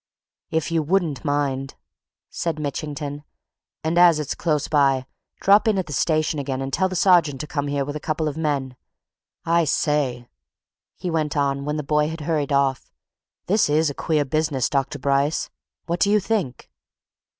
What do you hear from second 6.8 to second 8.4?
the sergeant to come here with a couple of